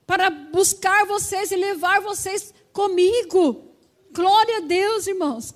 [0.07, 3.68] para buscar vocês e levar vocês comigo.
[4.19, 5.55] Glória a Deus, irmãos.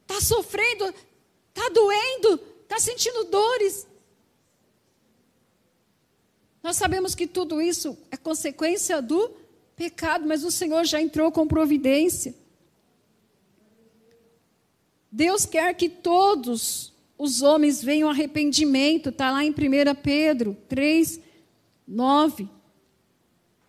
[0.00, 3.86] Está sofrendo, está doendo, está sentindo dores.
[6.62, 9.30] Nós sabemos que tudo isso é consequência do
[9.76, 12.34] pecado, mas o Senhor já entrou com providência.
[15.10, 19.54] Deus quer que todos os homens venham arrependimento, está lá em 1
[20.02, 21.20] Pedro 3,
[21.86, 22.48] 9.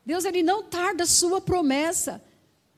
[0.05, 2.23] Deus ele não tarda a sua promessa.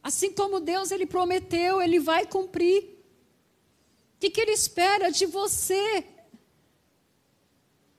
[0.05, 2.83] Assim como Deus ele prometeu, ele vai cumprir.
[2.83, 6.05] O que, que ele espera de você?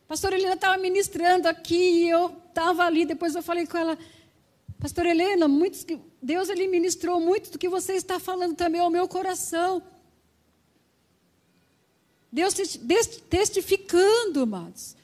[0.07, 3.99] Pastora Helena estava ministrando aqui e eu estava ali, depois eu falei com ela,
[4.79, 5.85] Pastora Helena, muitos,
[6.23, 9.83] Deus ele ministrou muito do que você está falando também ao meu coração.
[12.31, 12.55] Deus
[13.29, 14.95] testificando, amados.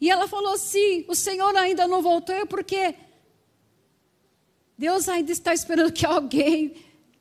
[0.00, 2.94] E ela falou assim: o Senhor ainda não voltou, é porque
[4.76, 6.74] Deus ainda está esperando que alguém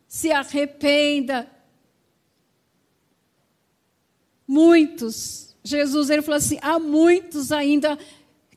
[0.07, 1.47] se arrependa.
[4.47, 7.97] Muitos Jesus ele falou assim: há muitos ainda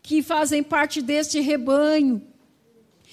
[0.02, 2.22] que fazem parte deste rebanho.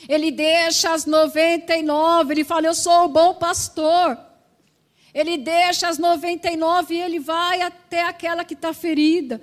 [0.10, 4.18] Ele deixa as 99, ele fala: Eu sou o bom pastor.
[5.14, 9.40] Ele deixa as 99 e ele vai até aquela que está ferida.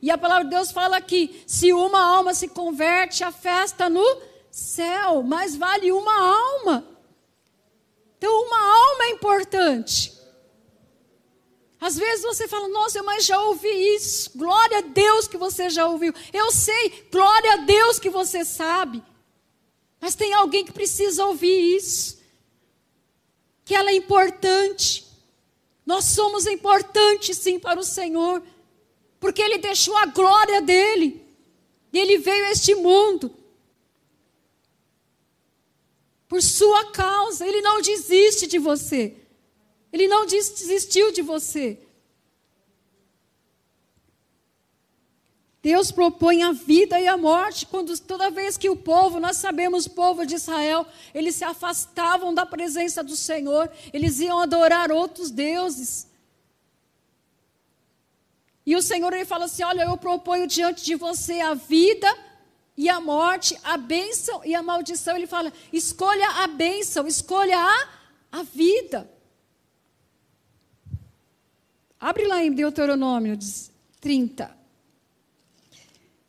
[0.00, 4.02] E a palavra de Deus fala que se uma alma se converte, a festa no
[4.52, 6.86] céu, mas vale uma alma.
[8.18, 10.12] Então, uma alma é importante.
[11.80, 14.30] Às vezes você fala, nossa, mas já ouvi isso.
[14.36, 16.12] Glória a Deus que você já ouviu.
[16.32, 19.02] Eu sei, glória a Deus que você sabe.
[20.00, 22.20] Mas tem alguém que precisa ouvir isso.
[23.64, 25.04] Que ela é importante.
[25.84, 28.42] Nós somos importantes sim para o Senhor.
[29.18, 31.26] Porque Ele deixou a glória dele.
[31.92, 33.34] E Ele veio a este mundo.
[36.32, 37.46] Por sua causa.
[37.46, 39.14] Ele não desiste de você.
[39.92, 41.78] Ele não desistiu de você.
[45.62, 49.84] Deus propõe a vida e a morte quando toda vez que o povo, nós sabemos
[49.84, 55.30] o povo de Israel, eles se afastavam da presença do Senhor, eles iam adorar outros
[55.30, 56.08] deuses.
[58.64, 62.08] E o Senhor ele fala assim: "Olha, eu proponho diante de você a vida
[62.84, 65.16] e a morte, a bênção e a maldição".
[65.16, 67.88] Ele fala: "Escolha a bênção, escolha a
[68.40, 69.10] a vida".
[72.00, 73.38] Abre lá em Deuteronômio
[74.00, 74.56] 30.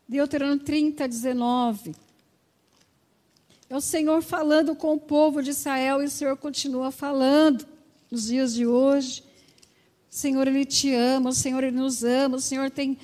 [0.08, 1.96] Deuteronômio 30, 19.
[3.68, 7.66] É o Senhor falando com o povo de Israel e o Senhor continua falando
[8.12, 9.24] nos dias de hoje.
[10.12, 13.00] O Senhor, Ele te ama, o Senhor, Ele nos ama, o Senhor tem.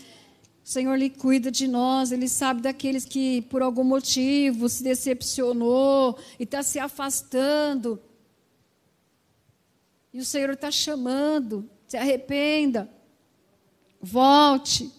[0.70, 6.16] O Senhor Ele cuida de nós, Ele sabe daqueles que por algum motivo se decepcionou
[6.40, 8.00] e está se afastando.
[10.14, 12.88] E o Senhor está chamando se arrependa,
[14.00, 14.92] volte.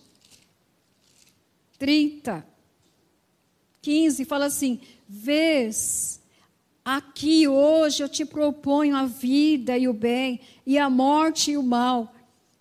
[1.79, 2.45] 30,
[3.81, 6.21] 15, fala assim: Vês,
[6.85, 11.63] aqui hoje eu te proponho a vida e o bem, e a morte e o
[11.63, 12.13] mal.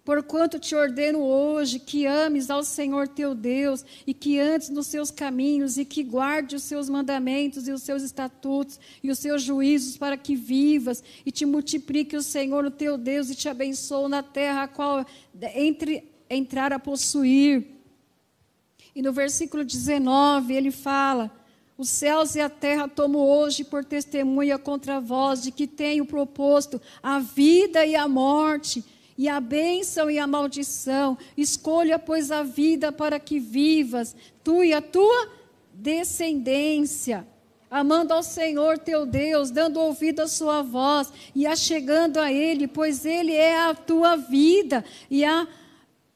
[0.09, 5.11] Porquanto te ordeno hoje que ames ao Senhor teu Deus e que andes nos seus
[5.11, 9.97] caminhos e que guarde os seus mandamentos e os seus estatutos e os seus juízos
[9.97, 14.23] para que vivas e te multiplique o Senhor o teu Deus e te abençoe na
[14.23, 15.05] terra a qual
[15.53, 17.67] entre, entrar a possuir.
[18.95, 21.31] E no versículo 19 ele fala:
[21.77, 26.81] Os céus e a terra tomo hoje por testemunha contra vós de que tenho proposto
[27.03, 28.83] a vida e a morte
[29.19, 31.17] e a bênção e a maldição.
[31.35, 35.27] Escolha, pois, a vida para que vivas, tu e a tua
[35.73, 37.27] descendência.
[37.69, 43.05] Amando ao Senhor teu Deus, dando ouvido à sua voz e achegando a Ele, pois
[43.05, 45.45] Ele é a tua vida e, a,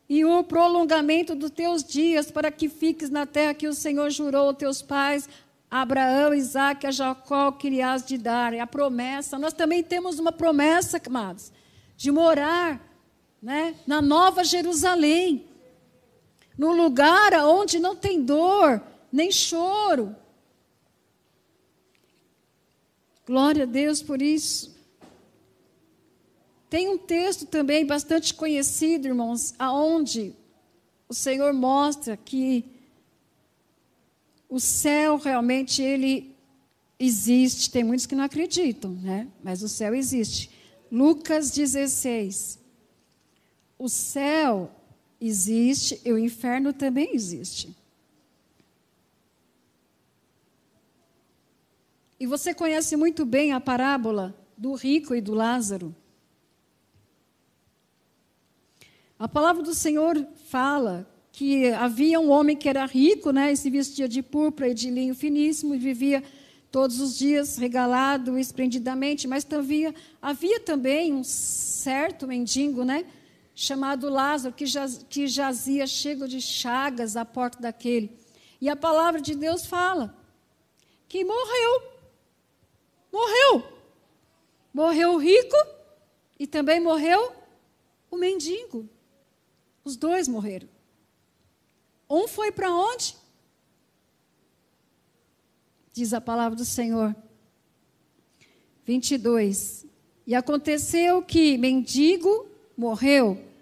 [0.08, 4.48] e o prolongamento dos teus dias, para que fiques na terra que o Senhor jurou
[4.48, 5.28] aos teus pais,
[5.70, 7.70] Abraão, Isaac, a Jacó, que
[8.06, 8.54] de dar.
[8.54, 9.38] É a promessa.
[9.38, 11.52] Nós também temos uma promessa, amados,
[11.98, 12.93] de morar
[13.44, 13.76] né?
[13.86, 15.46] na Nova Jerusalém,
[16.58, 18.82] no lugar onde não tem dor,
[19.12, 20.16] nem choro.
[23.28, 24.74] Glória a Deus por isso.
[26.70, 30.34] Tem um texto também bastante conhecido, irmãos, aonde
[31.10, 32.64] o Senhor mostra que
[34.48, 36.34] o céu realmente ele
[36.98, 37.70] existe.
[37.70, 39.28] Tem muitos que não acreditam, né?
[39.44, 40.50] Mas o céu existe.
[40.90, 42.63] Lucas 16.
[43.78, 44.72] O céu
[45.20, 47.76] existe e o inferno também existe.
[52.20, 55.94] E você conhece muito bem a parábola do rico e do Lázaro.
[59.20, 63.70] A palavra do Senhor fala que havia um homem que era rico, né, e se
[63.70, 66.24] vestia de púrpura e de linho finíssimo, e vivia
[66.72, 73.06] todos os dias regalado esplendidamente, mas havia, havia também um certo mendigo, né,
[73.56, 78.18] chamado Lázaro, que, jaz, que jazia cheio de chagas à porta daquele.
[78.60, 80.16] E a palavra de Deus fala
[81.08, 81.94] que morreu.
[83.12, 83.74] Morreu.
[84.74, 85.56] Morreu o rico
[86.40, 87.32] e também morreu
[88.10, 88.90] o mendigo.
[89.84, 90.68] Os dois morreram.
[92.10, 93.16] Um foi para onde?
[95.92, 97.16] Diz a palavra do Senhor.
[98.86, 99.86] 22.
[100.26, 103.54] E aconteceu que mendigo morreu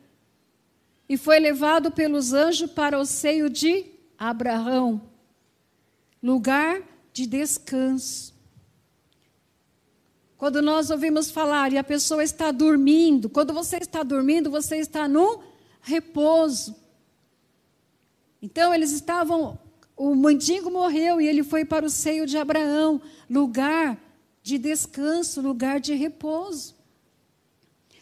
[1.07, 3.85] e foi levado pelos anjos para o seio de
[4.17, 5.01] Abraão,
[6.23, 6.81] lugar
[7.11, 8.33] de descanso.
[10.37, 15.07] Quando nós ouvimos falar e a pessoa está dormindo, quando você está dormindo, você está
[15.07, 15.39] num
[15.81, 16.75] repouso.
[18.41, 19.59] Então eles estavam,
[19.95, 24.01] o mendigo morreu e ele foi para o seio de Abraão, lugar
[24.41, 26.80] de descanso, lugar de repouso.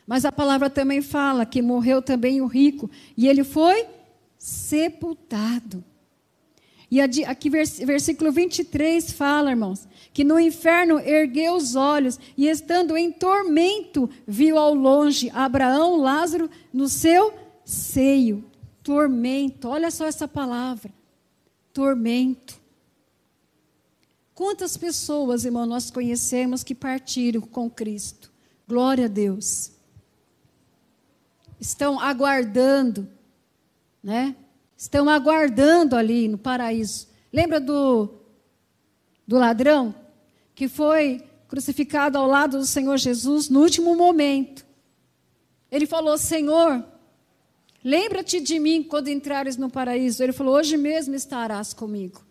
[0.10, 3.86] Mas a palavra também fala que morreu também o rico e ele foi
[4.40, 5.84] sepultado.
[6.90, 13.12] E aqui, versículo 23 fala, irmãos, que no inferno ergueu os olhos e, estando em
[13.12, 17.32] tormento, viu ao longe Abraão, Lázaro, no seu
[17.64, 18.44] seio.
[18.82, 20.92] Tormento, olha só essa palavra:
[21.72, 22.60] tormento.
[24.34, 28.32] Quantas pessoas, irmão, nós conhecemos que partiram com Cristo?
[28.68, 29.78] Glória a Deus
[31.60, 33.08] estão aguardando,
[34.02, 34.36] né?
[34.78, 37.08] Estão aguardando ali no paraíso.
[37.34, 38.10] Lembra do,
[39.28, 39.94] do ladrão
[40.56, 44.66] que foi crucificado ao lado do Senhor Jesus no último momento?
[45.70, 46.84] Ele falou: Senhor,
[47.84, 50.24] lembra-te de mim quando entrares no paraíso.
[50.24, 52.24] Ele falou: Hoje mesmo estarás comigo.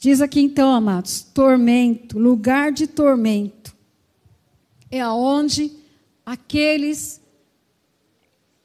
[0.00, 3.76] Diz aqui então, amados, tormento, lugar de tormento
[4.90, 5.72] é aonde
[6.24, 7.20] aqueles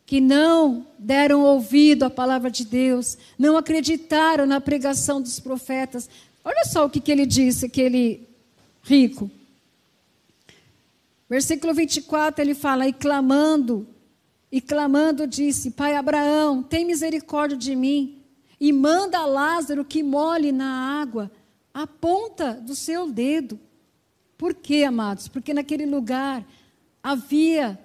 [0.05, 6.09] que não deram ouvido à palavra de Deus, não acreditaram na pregação dos profetas.
[6.43, 8.27] Olha só o que, que ele disse, aquele
[8.83, 9.31] rico.
[11.29, 13.87] Versículo 24, ele fala: E clamando,
[14.51, 18.21] e clamando, disse: Pai Abraão, tem misericórdia de mim,
[18.59, 21.31] e manda Lázaro que molhe na água
[21.73, 23.59] a ponta do seu dedo
[24.43, 25.29] por quê, amados?
[25.29, 26.45] Porque naquele lugar
[27.01, 27.79] havia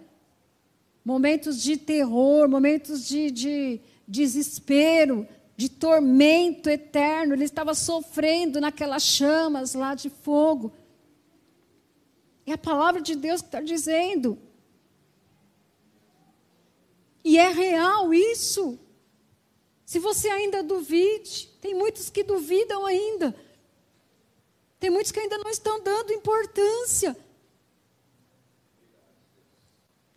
[1.04, 5.24] momentos de terror, momentos de, de desespero,
[5.56, 7.32] de tormento eterno.
[7.32, 10.72] Ele estava sofrendo naquelas chamas lá de fogo.
[12.44, 14.36] É a palavra de Deus que está dizendo.
[17.22, 18.76] E é real isso.
[19.84, 23.32] Se você ainda duvide, tem muitos que duvidam ainda.
[24.78, 27.16] Tem muitos que ainda não estão dando importância.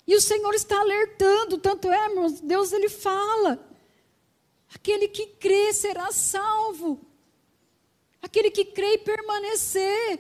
[0.05, 3.59] E o Senhor está alertando, tanto é, irmãos, Deus ele fala.
[4.73, 6.99] Aquele que crê será salvo.
[8.21, 10.19] Aquele que crê e permanecer.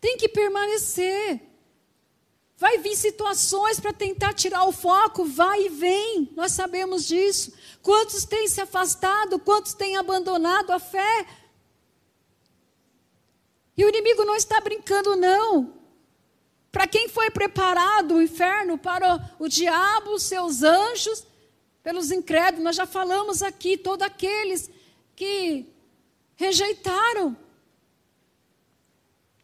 [0.00, 1.40] Tem que permanecer.
[2.56, 7.52] Vai vir situações para tentar tirar o foco, vai e vem, nós sabemos disso.
[7.82, 11.26] Quantos têm se afastado, quantos têm abandonado a fé?
[13.76, 15.74] E o inimigo não está brincando, não.
[16.70, 21.26] Para quem foi preparado o inferno, para o, o diabo, seus anjos,
[21.82, 24.70] pelos incrédulos, nós já falamos aqui, todos aqueles
[25.14, 25.66] que
[26.36, 27.36] rejeitaram.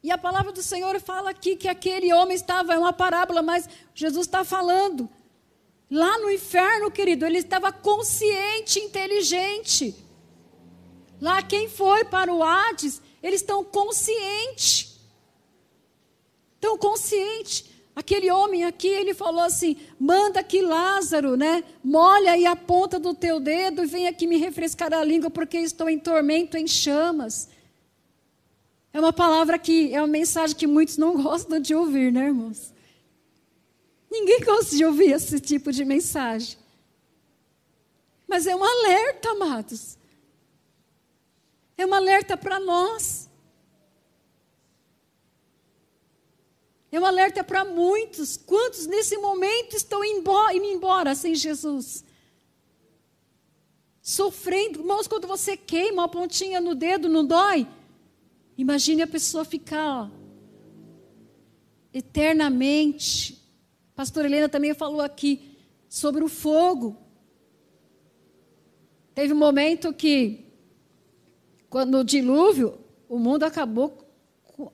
[0.02, 3.68] E a palavra do Senhor fala aqui que aquele homem estava, é uma parábola, mas
[3.94, 5.08] Jesus está falando.
[5.90, 9.94] Lá no inferno, querido, ele estava consciente, inteligente.
[11.20, 14.98] Lá quem foi para o Hades eles estão conscientes.
[16.54, 17.64] Estão conscientes.
[17.94, 21.64] Aquele homem aqui, ele falou assim: manda que Lázaro, né?
[21.82, 25.58] Molha aí a ponta do teu dedo e vem aqui me refrescar a língua, porque
[25.58, 27.48] estou em tormento, em chamas.
[28.92, 32.72] É uma palavra que é uma mensagem que muitos não gostam de ouvir, né, irmãos?
[34.10, 36.58] Ninguém gosta de ouvir esse tipo de mensagem.
[38.26, 39.99] Mas é um alerta, amados.
[41.80, 43.28] É um alerta para nós.
[46.92, 48.36] É um alerta para muitos.
[48.36, 50.30] Quantos nesse momento estão indo
[50.64, 52.04] embora sem Jesus?
[54.02, 54.80] Sofrendo.
[54.80, 57.66] Irmãos, quando você queima uma pontinha no dedo, não dói?
[58.58, 60.10] Imagine a pessoa ficar ó,
[61.94, 63.40] eternamente
[64.00, 66.96] Pastor Helena também falou aqui sobre o fogo.
[69.14, 70.49] Teve um momento que,
[71.70, 72.76] quando o dilúvio,
[73.08, 73.96] o mundo acabou,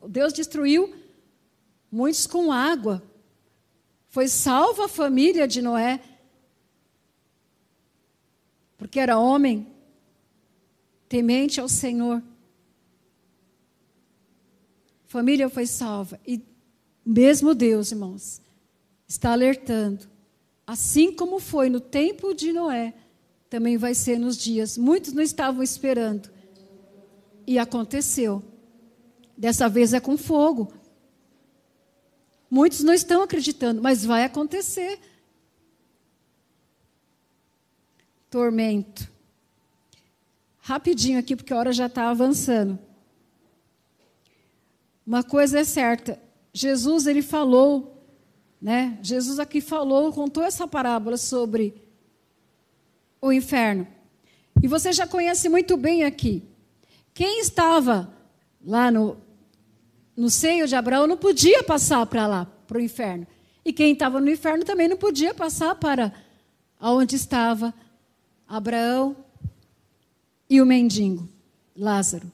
[0.09, 0.93] Deus destruiu
[1.93, 3.03] muitos com água.
[4.09, 6.01] Foi salva a família de Noé,
[8.79, 9.67] porque era homem,
[11.07, 12.23] temente ao Senhor.
[15.07, 16.19] Família foi salva.
[16.27, 16.43] E
[17.05, 18.41] mesmo Deus, irmãos,
[19.07, 20.09] está alertando.
[20.67, 22.95] Assim como foi no tempo de Noé,
[23.51, 24.79] também vai ser nos dias.
[24.79, 26.36] Muitos não estavam esperando.
[27.47, 28.43] E aconteceu.
[29.37, 30.73] Dessa vez é com fogo.
[32.51, 34.99] Muitos não estão acreditando, mas vai acontecer.
[38.31, 39.11] Tormento.
[40.59, 42.79] Rapidinho aqui, porque a hora já está avançando.
[45.07, 46.21] Uma coisa é certa,
[46.53, 48.03] Jesus ele falou,
[48.61, 48.99] né?
[49.03, 51.81] Jesus aqui falou, contou essa parábola sobre
[53.21, 53.87] o inferno.
[54.63, 56.43] E você já conhece muito bem aqui.
[57.17, 58.13] Quem estava
[58.63, 59.17] lá no,
[60.15, 63.27] no seio de Abraão não podia passar para lá, para o inferno.
[63.65, 66.13] E quem estava no inferno também não podia passar para
[66.79, 67.73] onde estava
[68.47, 69.17] Abraão
[70.51, 71.27] e o mendigo,
[71.75, 72.31] Lázaro.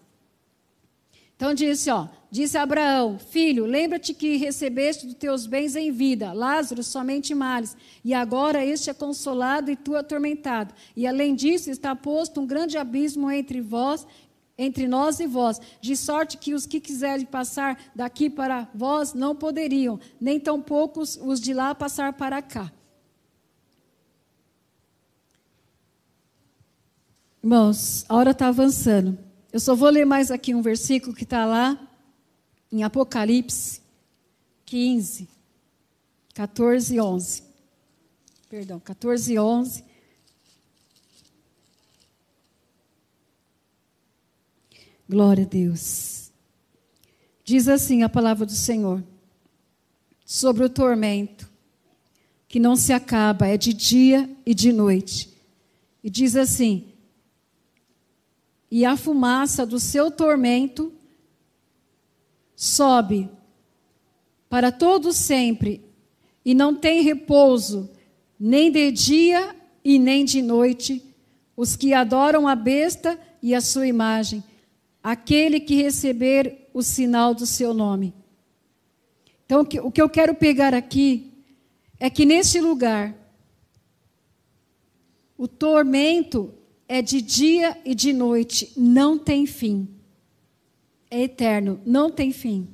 [1.37, 6.83] Então disse, ó, disse Abraão, filho, lembra-te que recebeste dos teus bens em vida, Lázaro
[6.83, 10.75] somente males, e agora este é consolado e tu atormentado.
[10.97, 14.05] E além disso está posto um grande abismo entre vós,
[14.57, 19.35] entre nós e vós, de sorte que os que quiserem passar daqui para vós não
[19.35, 22.71] poderiam, nem tampouco os de lá passar para cá.
[27.43, 29.19] Irmãos, a hora está avançando.
[29.53, 31.79] Eu só vou ler mais aqui um versículo que está lá
[32.71, 33.83] em Apocalipse
[34.65, 35.29] 15,
[36.35, 37.43] 14 e 11.
[38.49, 39.85] Perdão, 14 e 11.
[45.09, 46.33] Glória a Deus.
[47.45, 49.03] Diz assim a palavra do Senhor
[50.25, 51.51] sobre o tormento
[52.49, 55.33] que não se acaba, é de dia e de noite.
[56.05, 56.93] E diz assim:
[58.75, 60.91] e a fumaça do seu tormento
[62.57, 63.29] sobe
[64.49, 65.85] para todo sempre,
[66.43, 67.91] e não tem repouso,
[68.41, 71.03] nem de dia e nem de noite,
[71.55, 74.43] os que adoram a besta e a sua imagem,
[75.03, 78.15] aquele que receber o sinal do seu nome.
[79.45, 81.33] Então, o que eu quero pegar aqui
[81.99, 83.15] é que neste lugar,
[85.37, 86.55] o tormento
[86.89, 89.89] é de dia e de noite, não tem fim.
[91.11, 92.69] É eterno, não tem fim.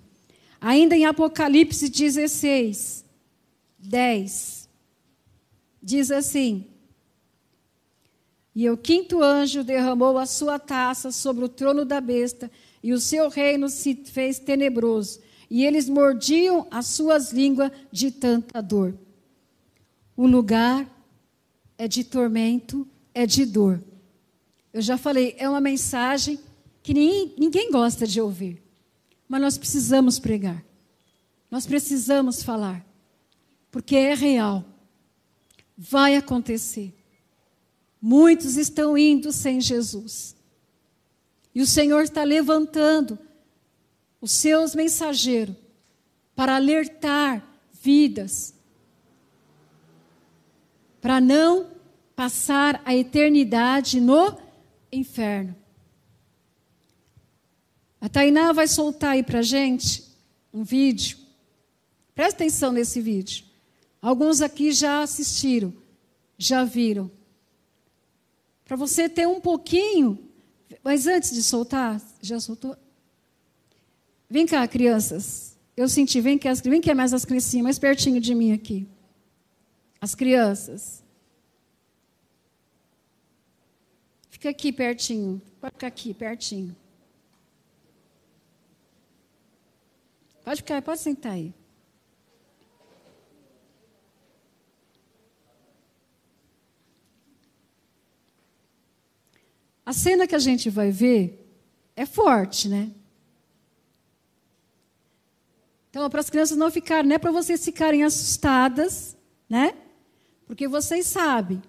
[0.60, 3.04] Ainda em Apocalipse 16,
[3.78, 4.68] 10,
[5.82, 6.66] diz assim:
[8.58, 12.50] E o quinto anjo derramou a sua taça sobre o trono da besta,
[12.82, 18.60] e o seu reino se fez tenebroso, e eles mordiam as suas línguas de tanta
[18.60, 18.98] dor.
[20.16, 20.92] O lugar
[21.78, 22.84] é de tormento,
[23.14, 23.80] é de dor.
[24.72, 26.36] Eu já falei, é uma mensagem
[26.82, 28.60] que ninguém, ninguém gosta de ouvir.
[29.28, 30.64] Mas nós precisamos pregar.
[31.48, 32.84] Nós precisamos falar.
[33.70, 34.64] Porque é real.
[35.76, 36.97] Vai acontecer.
[38.00, 40.36] Muitos estão indo sem Jesus.
[41.54, 43.18] E o Senhor está levantando
[44.20, 45.56] os seus mensageiros
[46.34, 47.44] para alertar
[47.82, 48.54] vidas,
[51.00, 51.68] para não
[52.14, 54.38] passar a eternidade no
[54.92, 55.54] inferno.
[58.00, 60.04] A Tainá vai soltar aí para gente
[60.52, 61.18] um vídeo.
[62.14, 63.44] Presta atenção nesse vídeo.
[64.00, 65.72] Alguns aqui já assistiram,
[66.36, 67.10] já viram.
[68.68, 70.30] Para você ter um pouquinho.
[70.84, 72.76] Mas antes de soltar, já soltou?
[74.28, 75.56] Vem cá, crianças.
[75.74, 78.86] Eu senti, vem cá, vem cá mais as criancinhas, mais pertinho de mim aqui.
[79.98, 81.02] As crianças.
[84.28, 85.40] Fica aqui pertinho.
[85.60, 86.76] Pode ficar aqui, pertinho.
[90.44, 91.54] Pode ficar, pode sentar aí.
[99.88, 101.50] A cena que a gente vai ver
[101.96, 102.90] é forte, né?
[105.88, 109.16] Então, para as crianças não ficarem, não é para vocês ficarem assustadas,
[109.48, 109.74] né?
[110.46, 111.62] Porque vocês sabem,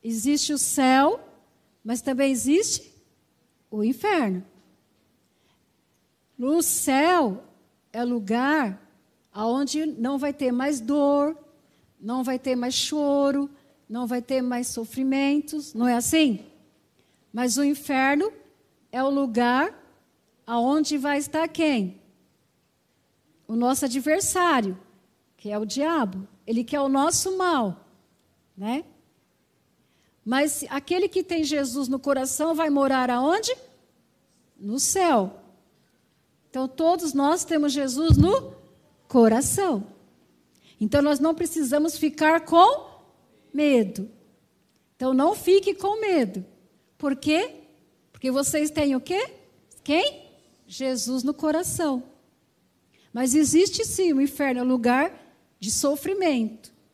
[0.00, 1.18] existe o céu
[1.82, 2.94] mas também existe
[3.68, 4.44] o inferno.
[6.38, 7.42] No céu
[7.92, 8.80] é lugar
[9.34, 11.36] onde não vai ter mais dor,
[12.00, 13.50] não vai ter mais choro,
[13.88, 16.53] não vai ter mais sofrimentos, não é assim?
[17.34, 18.32] Mas o inferno
[18.92, 19.76] é o lugar
[20.46, 22.00] aonde vai estar quem?
[23.48, 24.78] O nosso adversário,
[25.36, 26.28] que é o diabo.
[26.46, 27.88] Ele quer o nosso mal,
[28.56, 28.84] né?
[30.24, 33.52] Mas aquele que tem Jesus no coração vai morar aonde?
[34.56, 35.40] No céu.
[36.48, 38.54] Então todos nós temos Jesus no
[39.08, 39.88] coração.
[40.80, 42.86] Então nós não precisamos ficar com
[43.52, 44.08] medo.
[44.94, 46.53] Então não fique com medo.
[46.98, 47.62] Por quê?
[48.12, 49.30] Porque vocês têm o quê?
[49.82, 50.24] Quem?
[50.66, 52.02] Jesus no coração.
[53.12, 55.12] Mas existe sim o inferno, é um lugar
[55.60, 56.73] de sofrimento.